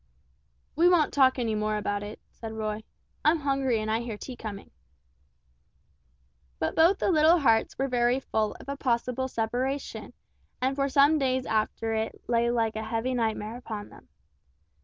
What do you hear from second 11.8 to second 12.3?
it